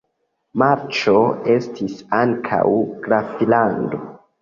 Marĉo 0.61 1.13
estis 1.57 2.01
ankaŭ 2.23 2.65
graflando. 3.07 4.05